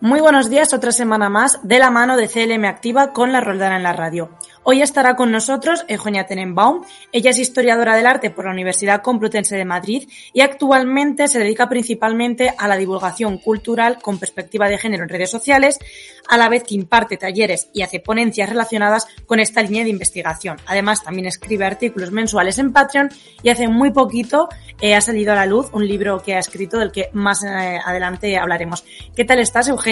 [0.00, 3.78] Muy buenos días, otra semana más de la mano de CLM Activa con la Roldana
[3.78, 4.30] en la radio.
[4.62, 6.84] Hoy estará con nosotros Eugenia Tenenbaum.
[7.10, 11.68] Ella es historiadora del arte por la Universidad Complutense de Madrid y actualmente se dedica
[11.68, 15.80] principalmente a la divulgación cultural con perspectiva de género en redes sociales,
[16.28, 20.58] a la vez que imparte talleres y hace ponencias relacionadas con esta línea de investigación.
[20.66, 23.08] Además, también escribe artículos mensuales en Patreon
[23.42, 24.48] y hace muy poquito
[24.80, 27.80] eh, ha salido a la luz un libro que ha escrito del que más eh,
[27.84, 28.84] adelante hablaremos.
[29.16, 29.87] ¿Qué tal estás, Eugenia?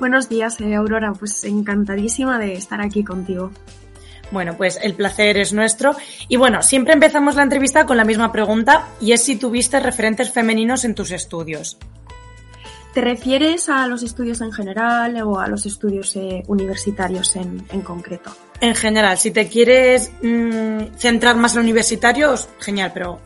[0.00, 1.12] Buenos días, eh, Aurora.
[1.12, 3.52] Pues encantadísima de estar aquí contigo.
[4.32, 5.94] Bueno, pues el placer es nuestro.
[6.28, 10.32] Y bueno, siempre empezamos la entrevista con la misma pregunta y es si tuviste referentes
[10.32, 11.78] femeninos en tus estudios.
[12.94, 18.34] ¿Te refieres a los estudios en general o a los estudios eh, universitarios en, concreto?
[18.60, 23.18] En general, si te quieres mm, centrar más en universitarios, genial, pero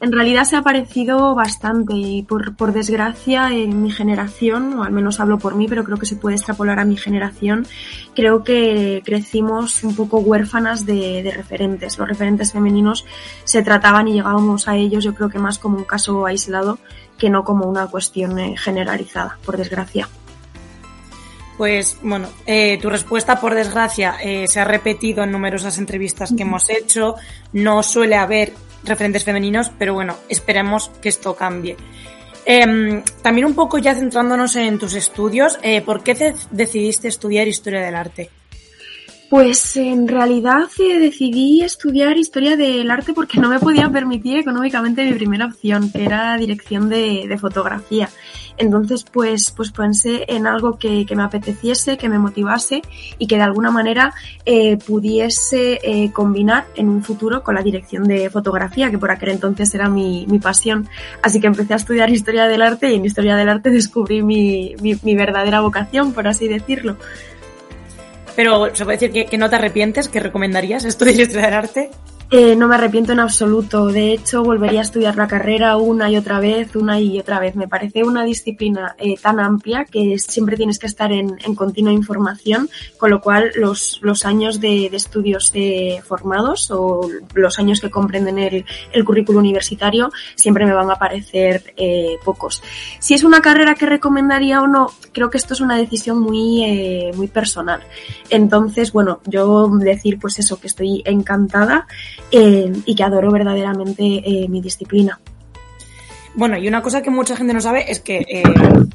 [0.00, 4.92] en realidad se ha parecido bastante y por, por, desgracia en mi generación, o al
[4.92, 7.66] menos hablo por mí, pero creo que se puede extrapolar a mi generación,
[8.14, 11.98] creo que crecimos un poco huérfanas de, de referentes.
[11.98, 13.04] Los referentes femeninos
[13.44, 16.78] se trataban y llegábamos a ellos yo creo que más como un caso aislado
[17.18, 20.08] que no como una cuestión eh, generalizada, por desgracia.
[21.56, 26.42] Pues bueno, eh, tu respuesta, por desgracia, eh, se ha repetido en numerosas entrevistas que
[26.42, 27.14] hemos hecho.
[27.52, 31.76] No suele haber referentes femeninos, pero bueno, esperemos que esto cambie.
[32.44, 37.80] Em, también un poco ya centrándonos en tus estudios, eh, ¿por qué decidiste estudiar historia
[37.80, 38.30] del arte?
[39.32, 45.06] Pues en realidad eh, decidí estudiar historia del arte porque no me podía permitir económicamente
[45.06, 48.10] mi primera opción, que era dirección de, fotografía.
[48.58, 52.82] Entonces, pues, pues pensé en algo que, que, me apeteciese, que me motivase
[53.16, 54.12] y que de alguna manera
[54.44, 59.30] eh, pudiese eh, combinar en un futuro con la dirección de fotografía, que por aquel
[59.30, 60.90] entonces era mi, mi, pasión.
[61.22, 64.74] Así que empecé a estudiar historia del arte y en historia del arte descubrí mi,
[64.82, 66.98] mi, mi verdadera vocación, por así decirlo.
[68.36, 71.90] Pero se puede decir que, no te arrepientes, que recomendarías estudiar historia del arte.
[72.34, 73.88] Eh, no me arrepiento en absoluto.
[73.88, 77.56] De hecho, volvería a estudiar la carrera una y otra vez, una y otra vez.
[77.56, 81.92] Me parece una disciplina eh, tan amplia que siempre tienes que estar en, en continua
[81.92, 85.52] información, con lo cual los, los años de, de estudios
[86.08, 91.74] formados o los años que comprenden el, el, currículo universitario siempre me van a parecer
[91.76, 92.62] eh, pocos.
[92.98, 97.12] Si es una carrera que recomendaría o no, creo que esto es una decisión muy,
[97.14, 97.82] muy personal.
[98.30, 101.86] Entonces, bueno, yo decir pues eso, que estoy encantada
[102.30, 105.20] eh, y que adoro verdaderamente eh, mi disciplina.
[106.34, 108.42] Bueno, y una cosa que mucha gente no sabe es que eh,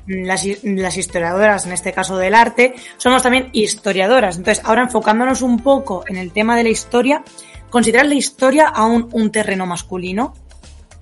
[0.07, 4.37] las, las, historiadoras, en este caso del arte, somos también historiadoras.
[4.37, 7.23] Entonces, ahora enfocándonos un poco en el tema de la historia,
[7.69, 10.33] ¿consideras la historia aún un terreno masculino?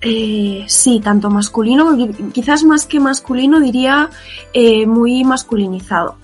[0.02, 1.96] Eh, sí, tanto masculino,
[2.32, 4.10] quizás más que masculino, diría
[4.52, 6.16] eh, muy masculinizado.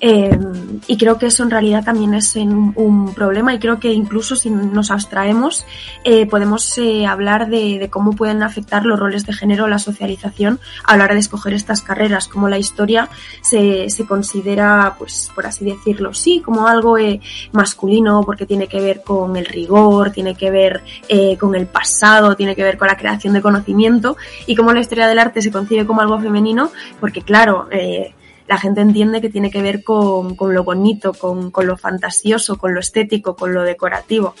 [0.00, 0.38] Eh,
[0.86, 4.34] y creo que eso en realidad también es un, un, problema y creo que incluso
[4.34, 5.66] si nos abstraemos
[6.04, 10.58] eh, podemos eh, hablar de, de, cómo pueden afectar los roles de género, la socialización
[10.84, 13.10] a la hora de escoger estas carreras, como la historia
[13.42, 17.20] se, se considera, pues por así decirlo, sí, como algo eh,
[17.52, 22.36] masculino porque tiene que ver con el rigor, tiene que ver eh, con el pasado,
[22.36, 24.16] tiene que ver con la creación de conocimiento.
[24.46, 28.14] Y como la historia del arte se concibe como algo femenino porque claro, eh,
[28.50, 32.58] la gente entiende que tiene que ver con, con lo bonito, con, con, lo fantasioso,
[32.58, 34.34] con lo estético, con lo decorativo.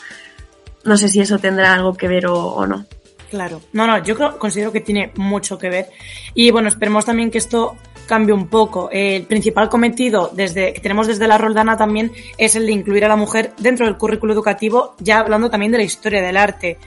[0.82, 2.86] No sé si eso tendrá algo que ver o, no.
[3.30, 5.90] Claro, no, no, yo creo, considero que tiene mucho que ver.
[6.34, 7.76] Y bueno, esperemos también que esto
[8.08, 8.88] cambie un poco.
[8.90, 13.08] El principal cometido desde, que tenemos desde la Roldana también es el de incluir a
[13.08, 16.78] la mujer dentro del currículo educativo, ya hablando también de la historia del arte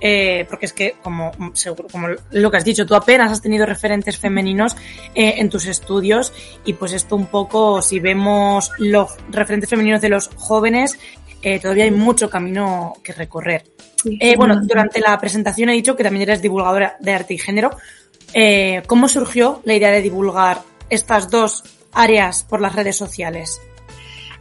[0.00, 3.66] eh, porque es que, como, seguro, como lo que has dicho, tú apenas has tenido
[3.66, 4.76] referentes femeninos
[5.14, 6.32] eh, en tus estudios
[6.64, 10.98] y pues esto un poco, si vemos los referentes femeninos de los jóvenes,
[11.42, 13.64] eh, todavía hay mucho camino que recorrer.
[14.04, 17.70] Eh, bueno, durante la presentación he dicho que también eres divulgadora de arte y género.
[18.34, 23.60] Eh, ¿Cómo surgió la idea de divulgar estas dos áreas por las redes sociales?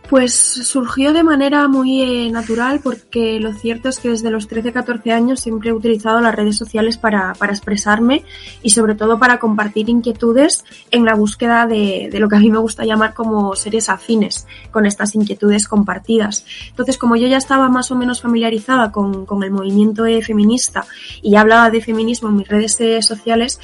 [0.10, 5.12] Pues surgió de manera muy eh, natural porque lo cierto es que desde los 13-14
[5.12, 8.24] años siempre he utilizado las redes sociales para, para, expresarme
[8.64, 12.50] y sobre todo para compartir inquietudes en la búsqueda de, de, lo que a mí
[12.50, 16.44] me gusta llamar como seres afines con estas inquietudes compartidas.
[16.70, 20.88] Entonces, como yo ya estaba más o menos familiarizada con, con el movimiento eh, feminista
[21.22, 23.60] y hablaba de feminismo en mis redes eh, sociales,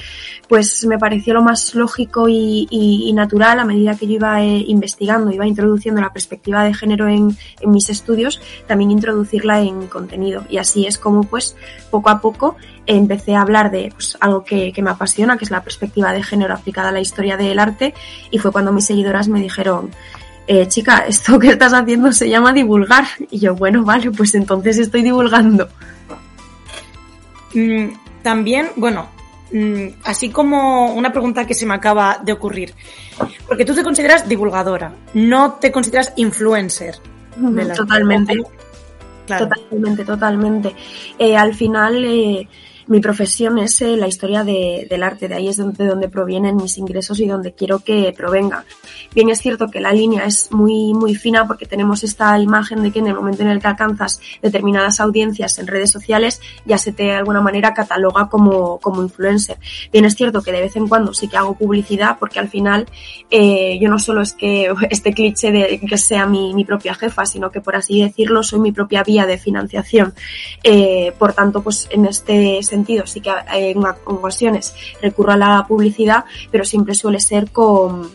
[0.48, 5.32] pues me pareció lo más lógico y, y, natural a medida que yo iba investigando,
[5.32, 7.36] iba introduciendo la perspectiva de género en,
[7.66, 10.44] mis estudios, también introducirla en contenido.
[10.48, 11.56] Y así es como pues
[11.90, 12.56] poco a poco
[12.86, 16.54] empecé a hablar de pues, algo que, me apasiona, que es la perspectiva de género
[16.54, 17.94] aplicada a la historia del arte,
[18.30, 19.90] y fue cuando mis seguidoras me dijeron,
[20.46, 23.04] eh, chica, esto que estás haciendo se llama divulgar.
[23.30, 25.68] Y yo, bueno, vale, pues entonces estoy divulgando.
[27.54, 27.88] Mm,
[28.22, 29.08] también, bueno,
[30.04, 32.74] así como una pregunta que se me acaba de ocurrir.
[33.46, 36.96] Porque tú te consideras divulgadora, no te consideras influencer.
[37.74, 38.34] Totalmente.
[39.26, 39.48] Claro.
[39.48, 40.74] Totalmente, totalmente.
[41.18, 42.48] Eh, al final, eh,
[42.86, 45.90] mi profesión es eh, la historia de, del arte, de ahí es de donde, de
[45.90, 48.64] donde provienen mis ingresos y donde quiero que provengan.
[49.14, 52.92] Bien es cierto que la línea es muy, muy fina porque tenemos esta imagen de
[52.92, 56.92] que en el momento en el que alcanzas determinadas audiencias en redes sociales ya se
[56.92, 59.58] te de alguna manera cataloga como, como influencer.
[59.92, 62.86] Bien es cierto que de vez en cuando sí que hago publicidad porque al final
[63.30, 67.26] eh, yo no solo es que este cliché de que sea mi, mi, propia jefa,
[67.26, 70.14] sino que por así decirlo soy mi propia vía de financiación.
[70.62, 72.75] Eh, por tanto, pues en este sentido
[73.06, 78.10] sí que en ocasiones recurro a la publicidad, pero siempre suele ser con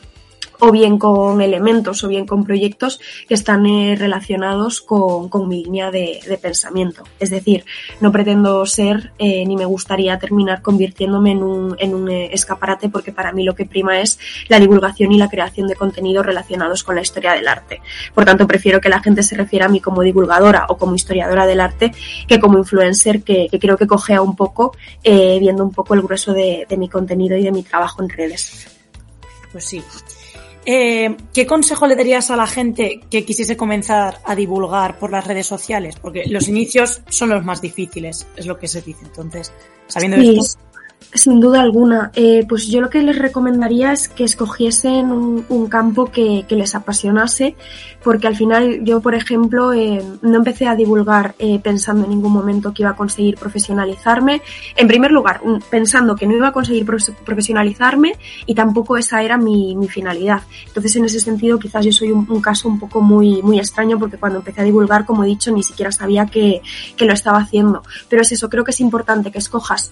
[0.64, 5.64] o bien con elementos o bien con proyectos que están eh, relacionados con, con, mi
[5.64, 7.04] línea de, de, pensamiento.
[7.20, 7.66] Es decir,
[8.00, 12.90] no pretendo ser eh, ni me gustaría terminar convirtiéndome en un, en un eh, escaparate
[12.90, 14.20] porque para mí lo que prima es
[14.50, 17.82] la divulgación y la creación de contenidos relacionados con la historia del arte.
[18.14, 21.48] Por tanto, prefiero que la gente se refiera a mí como divulgadora o como historiadora
[21.48, 21.92] del arte
[22.28, 26.04] que como influencer que, que creo que cogea un poco eh, viendo un poco el
[26.04, 28.68] grueso de, de mi contenido y de mi trabajo en redes.
[29.52, 29.82] Pues sí.
[30.66, 35.26] Eh, ¿Qué consejo le darías a la gente que quisiese comenzar a divulgar por las
[35.26, 35.96] redes sociales?
[36.00, 39.06] Porque los inicios son los más difíciles, es lo que se dice.
[39.06, 39.52] Entonces,
[39.88, 40.60] sabiendo sí, esto.
[41.14, 42.12] Sin duda alguna.
[42.16, 47.56] Eh, pues yo lo que les recomendaría es que escogiesen un, campo que, les apasionase,
[48.02, 52.32] porque al final yo, por ejemplo, eh, no empecé a divulgar eh, pensando en ningún
[52.32, 54.42] momento que iba a conseguir profesionalizarme.
[54.76, 58.14] En primer lugar, pensando que no iba a conseguir profesionalizarme
[58.46, 60.42] y tampoco esa era mi, finalidad.
[60.68, 64.18] Entonces, en ese sentido, quizás yo soy un, caso un poco muy, muy extraño, porque
[64.18, 66.62] cuando empecé a divulgar, como he dicho, ni siquiera sabía que,
[66.96, 67.84] que lo estaba haciendo.
[68.08, 69.92] Pero es eso, creo que es importante que escojas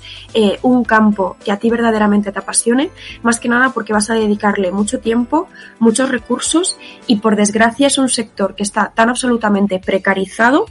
[0.62, 0.99] un campo
[1.44, 2.90] que a ti verdaderamente te apasione,
[3.24, 5.48] más que nada porque vas a dedicarle mucho tiempo,
[5.80, 10.66] muchos recursos y por desgracia es un sector que está tan absolutamente precarizado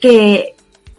[0.00, 0.54] que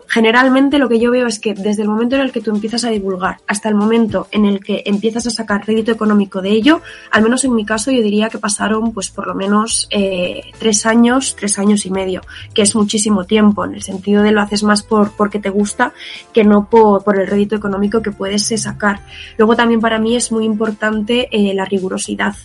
[0.09, 2.83] generalmente lo que yo veo es que desde el momento en el que tú empiezas
[2.83, 6.81] a divulgar hasta el momento en el que empiezas a sacar rédito económico de ello,
[7.11, 10.85] al menos en mi caso yo diría que pasaron pues por lo menos eh, tres
[10.85, 12.21] años, tres años y medio,
[12.53, 15.93] que es muchísimo tiempo, en el sentido de lo haces más por porque te gusta
[16.33, 19.01] que no por, por el rédito económico que puedes eh, sacar.
[19.37, 22.35] Luego también para mí es muy importante eh, la rigurosidad,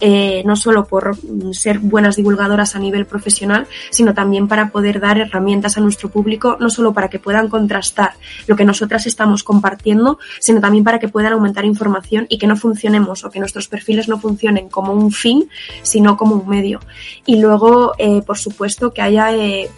[0.00, 1.16] eh, no solo por
[1.52, 6.56] ser buenas divulgadoras a nivel profesional, sino también para poder dar herramientas a nuestro público,
[6.58, 8.14] no solo para que puedan contrastar
[8.46, 12.56] lo que nosotras estamos compartiendo, sino también para que puedan aumentar información y que no
[12.56, 15.48] funcionemos o que nuestros perfiles no funcionen como un fin,
[15.82, 16.80] sino como un medio.
[17.26, 19.70] Y luego, eh, por supuesto, que haya eh,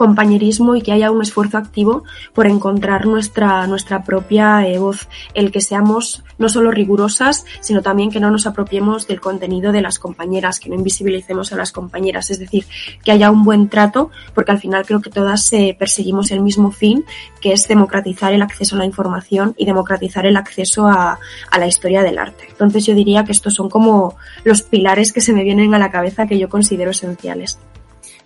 [0.00, 5.52] compañerismo y que haya un esfuerzo activo por encontrar nuestra, nuestra propia eh, voz, el
[5.52, 9.98] que seamos no solo rigurosas, sino también que no nos apropiemos del contenido de las
[9.98, 12.64] compañeras, que no invisibilicemos a las compañeras, es decir,
[13.04, 16.70] que haya un buen trato, porque al final creo que todas eh, perseguimos el mismo
[16.70, 17.04] fin,
[17.42, 21.18] que es democratizar el acceso a la información y democratizar el acceso a,
[21.50, 22.46] a la historia del arte.
[22.48, 25.90] Entonces yo diría que estos son como los pilares que se me vienen a la
[25.90, 27.58] cabeza que yo considero esenciales.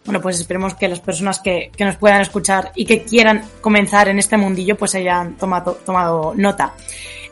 [0.04, 4.08] Bueno, pues esperemos que las personas que, que, nos puedan escuchar y que quieran comenzar
[4.08, 6.75] en este mundillo, pues hayan tomado, tomado nota.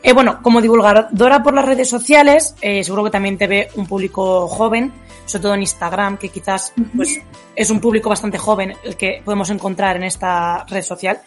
[0.03, 3.87] Eh, bueno, como divulgadora por las redes sociales, eh, seguro que también te ve un
[3.87, 4.91] público joven,
[5.25, 7.21] sobre todo en Instagram, que quizás pues,
[7.55, 11.21] es un público bastante joven el que podemos encontrar en esta red social.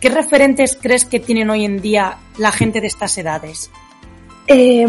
[0.00, 3.68] ¿Qué referentes crees que tienen hoy en día la gente de estas edades?
[4.46, 4.86] Eh,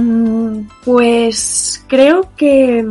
[0.86, 2.86] pues creo que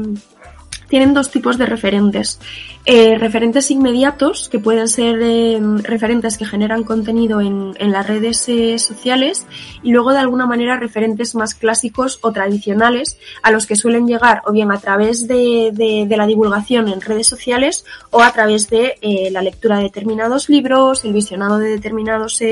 [0.89, 2.41] tienen dos tipos de referentes.
[2.87, 8.49] Eh, referentes inmediatos, que pueden ser eh, referentes que generan contenido en, en las redes
[8.49, 9.47] eh, sociales,
[9.83, 14.41] y luego de alguna manera referentes más clásicos o tradicionales, a los que suelen llegar
[14.47, 18.95] o bien a través de, de, la divulgación en redes sociales o a través de
[19.31, 22.43] la lectura de determinados libros, el visionado de determinados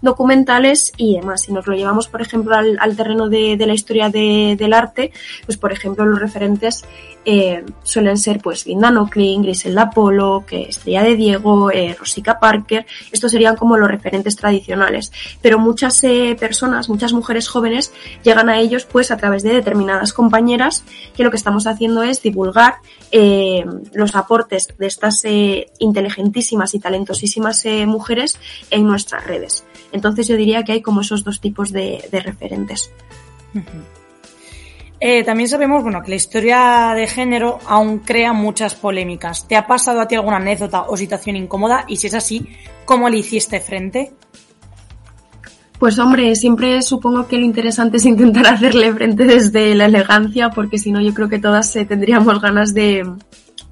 [0.00, 1.42] documentales y demás.
[1.42, 5.12] Si nos lo llevamos, por ejemplo, al, terreno de, la historia de, del arte,
[5.44, 6.84] pues por ejemplo los referentes
[7.24, 12.84] eh, suelen ser pues Linda Nochlin, Griselda Polo, que Estrella de Diego, eh, Rosica Parker,
[13.12, 15.12] estos serían como los referentes tradicionales.
[15.40, 17.92] Pero muchas eh, personas, muchas mujeres jóvenes
[18.24, 22.22] llegan a ellos pues a través de determinadas compañeras que lo que estamos haciendo es
[22.22, 22.76] divulgar
[23.12, 25.22] eh, los aportes de estas
[25.78, 28.38] inteligentísimas y talentosísimas mujeres
[28.70, 29.64] en nuestras redes.
[29.92, 32.90] Entonces yo diría que hay como esos dos tipos de, referentes.
[35.04, 39.48] Eh, también sabemos bueno, que la historia de género aún crea muchas polémicas.
[39.48, 41.84] ¿Te ha pasado a ti alguna anécdota o situación incómoda?
[41.88, 42.46] Y si es así,
[42.84, 44.12] ¿cómo le hiciste frente?
[45.80, 50.78] Pues hombre, siempre supongo que lo interesante es intentar hacerle frente desde la elegancia, porque
[50.78, 53.02] si no yo creo que todas eh, tendríamos ganas de,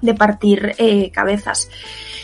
[0.00, 1.71] de partir eh, cabezas.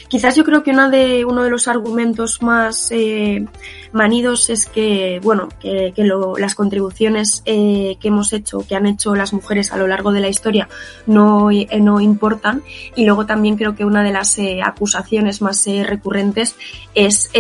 [0.09, 3.45] Quizás yo creo que una de, uno de los argumentos más eh,
[3.92, 5.92] manidos es que, bueno, que,
[6.38, 10.21] las contribuciones eh, que hemos hecho, que han hecho las mujeres a lo largo de
[10.21, 10.68] la historia,
[11.06, 11.49] no,
[11.80, 12.62] no importan.
[12.95, 16.54] Y luego también creo que una de las acusaciones más recurrentes
[16.95, 17.30] es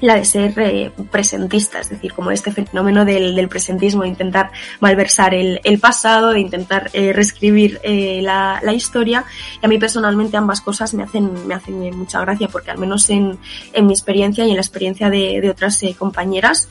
[0.00, 4.50] la de ser eh, presentista, es decir, como este fenómeno del, del presentismo, de intentar
[4.80, 9.24] malversar el, el pasado, de intentar eh, reescribir eh, la, la, historia.
[9.62, 13.08] Y a mí personalmente ambas cosas me hacen, me hacen mucha gracia, porque al menos
[13.10, 13.38] en,
[13.72, 16.68] en mi experiencia y en la experiencia de, de otras eh, compañeras,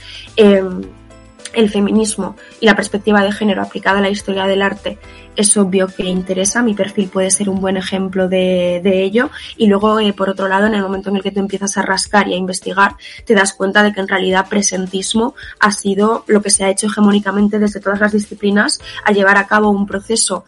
[1.54, 4.98] el feminismo y la perspectiva de género aplicada a la historia del arte
[5.36, 9.30] es obvio que interesa, mi perfil puede ser un buen ejemplo de, de ello.
[9.56, 11.82] Y luego eh, por otro lado en el momento en el que tú empiezas a
[11.82, 16.42] rascar y a investigar te das cuenta de que en realidad presentismo ha sido lo
[16.42, 20.44] que se ha hecho hegemónicamente desde todas las disciplinas al llevar a cabo un proceso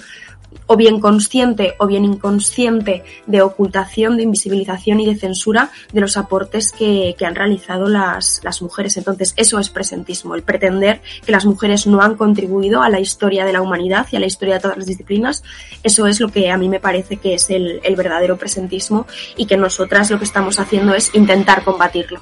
[0.68, 6.18] o bien consciente o bien inconsciente de ocultación, de invisibilización y de censura de los
[6.18, 8.98] aportes que, que han realizado las, las, mujeres.
[8.98, 13.46] Entonces, eso es presentismo, el pretender que las mujeres no han contribuido a la historia
[13.46, 15.44] de la humanidad y a la historia de todas las disciplinas.
[15.84, 19.46] Eso es lo que a mí me parece que es el, el verdadero presentismo y
[19.46, 22.22] que nosotras lo que estamos haciendo es intentar combatirlo.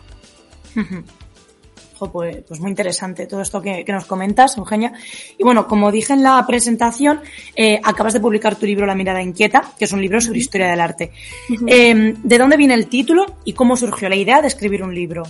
[2.08, 4.94] Pues, pues, muy interesante todo esto que, que, nos comentas, Eugenia.
[5.38, 7.20] Y bueno, como dije en la presentación,
[7.56, 10.70] eh, acabas de publicar tu libro La mirada inquieta, que es un libro sobre historia
[10.70, 11.12] del arte.
[11.50, 11.66] Uh -huh.
[11.68, 15.24] eh, ¿De dónde viene el título y cómo surgió la idea de escribir un libro?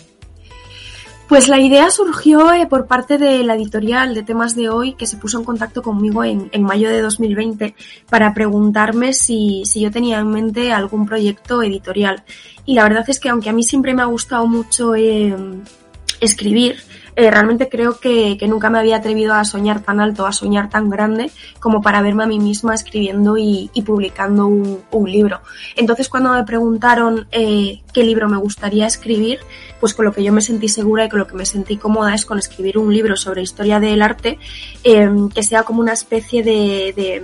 [1.30, 5.06] Pues la idea surgió eh, por parte de la editorial de temas de hoy que
[5.06, 7.76] se puso en contacto conmigo en, en mayo de 2020
[8.10, 12.24] para preguntarme si, si, yo tenía en mente algún proyecto editorial.
[12.66, 15.36] Y la verdad es que aunque a mí siempre me ha gustado mucho eh,
[16.20, 16.78] escribir,
[17.16, 20.70] eh, realmente creo que, que, nunca me había atrevido a soñar tan alto, a soñar
[20.70, 25.42] tan grande como para verme a mí misma escribiendo y, y publicando un, libro.
[25.76, 29.40] Entonces cuando me preguntaron eh, qué libro me gustaría escribir,
[29.80, 32.14] pues con lo que yo me sentí segura y con lo que me sentí cómoda
[32.14, 34.38] es con escribir un libro sobre historia del arte
[34.84, 37.24] eh, que sea como una especie de, de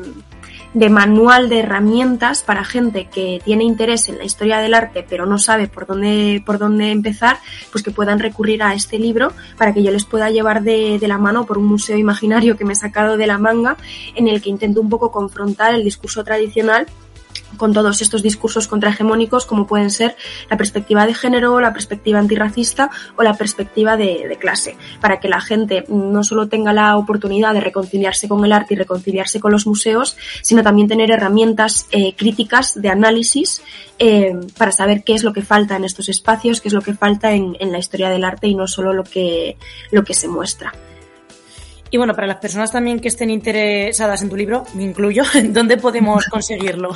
[0.76, 5.26] de manual de herramientas para gente que tiene interés en la historia del arte pero
[5.26, 7.38] no sabe por dónde, por dónde empezar,
[7.72, 11.08] pues que puedan recurrir a este libro para que yo les pueda llevar de, de
[11.08, 13.78] la mano por un museo imaginario que me he sacado de la manga
[14.16, 16.88] en el que intento un poco confrontar el discurso tradicional
[17.58, 20.16] con todos estos discursos contrahegemónicos como pueden ser
[20.50, 25.40] la perspectiva de género, la perspectiva antirracista o la perspectiva de, clase, para que la
[25.42, 29.66] gente no solo tenga la oportunidad de reconciliarse con el arte y reconciliarse con los
[29.66, 33.62] museos, sino también tener herramientas eh, críticas de análisis
[33.98, 36.94] eh, para saber qué es lo que falta en estos espacios, qué es lo que
[36.94, 39.58] falta en, en la historia del arte y no solo lo que,
[39.92, 40.74] lo que se muestra.
[41.92, 45.78] Y bueno, para las personas también que estén interesadas en tu libro, me incluyo, ¿dónde
[45.78, 46.90] podemos conseguirlo?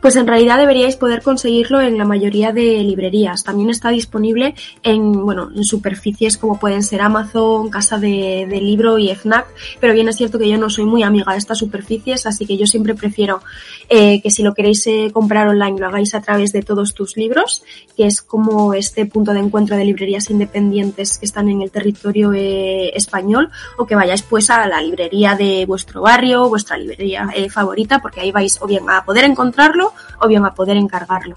[0.00, 3.44] Pues en realidad deberíais poder conseguirlo en la mayoría de librerías.
[3.44, 9.14] También está disponible en, bueno, en superficies como pueden ser Amazon, Casa de, Libro y
[9.14, 9.46] FNAC,
[9.80, 12.56] pero bien es cierto que yo no soy muy amiga de estas superficies, así que
[12.56, 13.42] yo siempre prefiero
[13.88, 17.16] eh, que si lo queréis eh, comprar online lo hagáis a través de todos tus
[17.16, 17.62] libros,
[17.96, 22.32] que es como este punto de encuentro de librerías independientes que están en el territorio
[22.32, 27.48] eh, español, o que vayáis pues a la librería de vuestro barrio, vuestra librería eh,
[27.48, 29.89] favorita, porque ahí vais o bien a poder encontrarlo
[30.20, 31.36] o bien a poder encargarlo.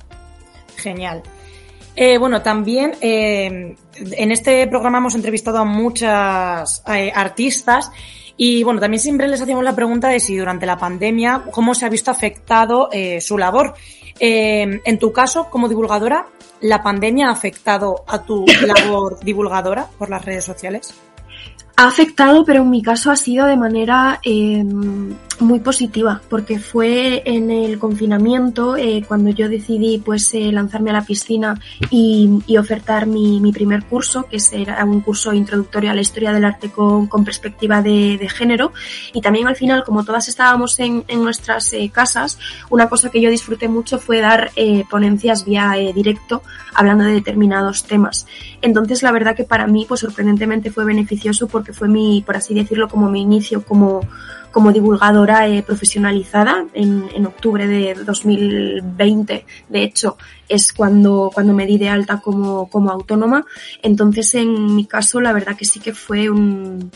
[0.75, 1.23] Genial.
[1.95, 7.91] Eh, bueno, también eh, en este programa hemos entrevistado a muchas eh, artistas
[8.35, 11.85] y bueno, también siempre les hacíamos la pregunta de si durante la pandemia, cómo se
[11.85, 13.75] ha visto afectado su labor.
[14.19, 16.25] En tu caso, como divulgadora,
[16.61, 20.95] ¿la pandemia ha afectado a tu labor divulgadora por las redes sociales?
[21.75, 24.19] Ha afectado, pero en mi caso ha sido de manera
[25.41, 30.93] muy positiva, porque fue en el confinamiento eh, cuando yo decidí pues eh, lanzarme a
[30.93, 31.59] la piscina
[31.89, 36.45] y, ofertar mi, mi, primer curso, que era un curso introductorio a la historia del
[36.45, 38.71] arte con, con perspectiva de, de, género.
[39.11, 42.37] Y también al final, como todas estábamos en, en nuestras eh, casas,
[42.69, 44.51] una cosa que yo disfruté mucho fue dar
[44.89, 46.41] ponencias vía directo
[46.73, 48.27] hablando de determinados temas.
[48.61, 52.53] Entonces, la verdad que para mí, pues sorprendentemente fue beneficioso porque fue mi, por así
[52.53, 54.01] decirlo, como mi inicio como,
[54.53, 59.45] como divulgadora eh, profesionalizada en, en, octubre de 2020.
[59.67, 60.15] De hecho,
[60.47, 63.45] es cuando, cuando me di de alta como, como autónoma.
[63.81, 66.91] Entonces, en mi caso, la verdad que sí que fue un,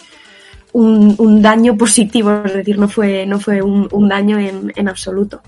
[0.73, 4.87] un, un daño positivo, es decir, no fue, no fue un, un daño en, en
[4.87, 5.41] absoluto.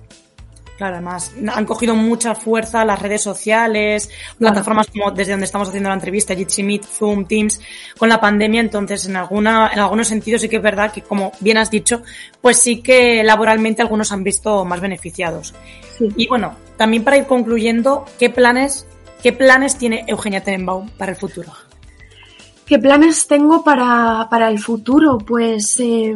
[0.80, 5.90] Claro, además, han cogido mucha fuerza las redes sociales, plataformas como desde donde estamos haciendo
[5.90, 7.60] la entrevista, Jitsi Meet, Zoom, Teams,
[7.98, 11.34] con la pandemia, entonces en alguna, en algunos sentidos sí que es verdad que, como
[11.42, 12.02] bien has dicho,
[12.40, 15.54] pues sí que laboralmente algunos han visto más beneficiados.
[15.98, 16.08] Sí.
[16.16, 18.88] Y bueno, también para ir concluyendo, ¿qué planes,
[19.22, 21.52] qué planes tiene Eugenia Tenenbaum para el futuro?
[22.70, 25.18] ¿Qué planes tengo para, para el futuro?
[25.18, 26.16] Pues eh,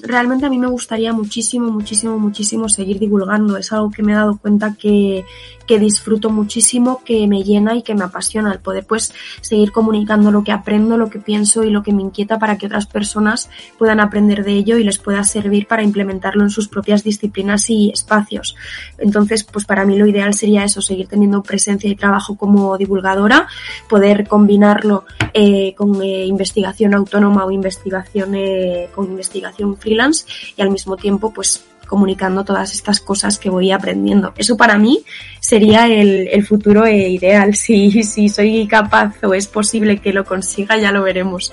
[0.00, 3.58] realmente a mí me gustaría muchísimo, muchísimo, muchísimo seguir divulgando.
[3.58, 5.26] Es algo que me he dado cuenta que,
[5.66, 10.30] que disfruto muchísimo, que me llena y que me apasiona el poder pues seguir comunicando
[10.30, 13.50] lo que aprendo, lo que pienso y lo que me inquieta para que otras personas
[13.78, 17.90] puedan aprender de ello y les pueda servir para implementarlo en sus propias disciplinas y
[17.90, 18.56] espacios.
[18.98, 23.46] Entonces, pues para mí lo ideal sería eso, seguir teniendo presencia y trabajo como divulgadora,
[23.88, 30.24] poder combinarlo eh, con eh, investigación autónoma o investigación eh, con investigación freelance
[30.56, 34.32] y al mismo tiempo pues comunicando todas estas cosas que voy aprendiendo.
[34.38, 35.04] Eso para mí
[35.40, 37.54] sería el, el futuro eh, ideal.
[37.62, 41.52] Si, si soy capaz o es posible que lo consiga, ya lo veremos.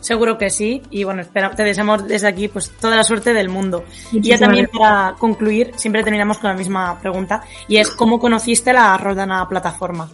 [0.00, 0.82] Seguro que sí.
[0.90, 3.84] Y bueno, espera, te deseamos desde aquí pues toda la suerte del mundo.
[4.12, 7.42] Muchísimas y ya también para concluir, siempre terminamos con la misma pregunta.
[7.68, 10.10] Y es, ¿cómo conociste la Roldana plataforma?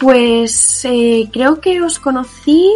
[0.00, 2.66] Pues eh, creo que os conocí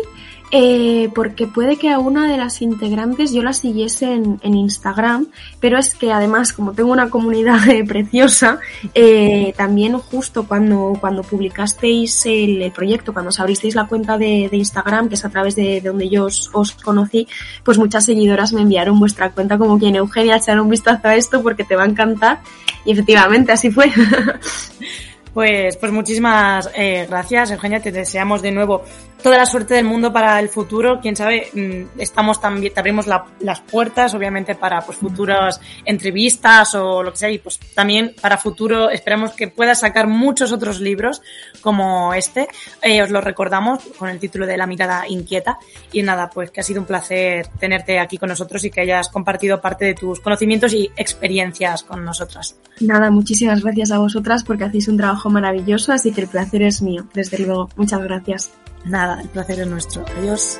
[0.56, 5.26] eh, porque puede que a una de las integrantes yo la siguiese en, en Instagram,
[5.58, 7.58] pero es que además como tengo una comunidad
[7.88, 8.60] preciosa,
[8.94, 14.56] eh, también justo cuando, cuando publicasteis el, proyecto, cuando os abristeis la cuenta de, de
[14.56, 17.26] Instagram, que es a través de, de donde yo os, os, conocí,
[17.64, 21.42] pues muchas seguidoras me enviaron vuestra cuenta como quien Eugenia, echar un vistazo a esto
[21.42, 22.42] porque te va a encantar
[22.84, 23.90] y efectivamente así fue.
[25.34, 27.82] Pues, pues muchísimas eh, gracias, Eugenia.
[27.82, 28.84] Te deseamos de nuevo
[29.24, 31.00] toda la suerte del mundo para el futuro.
[31.00, 36.74] Quién sabe, mm, estamos también, te abrimos la, las puertas, obviamente, para pues, futuras entrevistas
[36.74, 37.30] o lo que sea.
[37.30, 41.22] Y pues también para futuro esperamos que puedas sacar muchos otros libros
[41.62, 42.48] como este.
[42.82, 45.56] Eh, os lo recordamos con el título de La mirada inquieta.
[45.90, 49.08] Y nada, pues que ha sido un placer tenerte aquí con nosotros y que hayas
[49.08, 52.56] compartido parte de tus conocimientos y experiencias con nosotras.
[52.80, 56.82] Nada, muchísimas gracias a vosotras porque hacéis un trabajo maravilloso, así que el placer es
[56.82, 57.70] mío, desde luego.
[57.76, 58.50] Muchas gracias.
[58.84, 60.04] Nada, el placer es nuestro.
[60.18, 60.58] Adiós.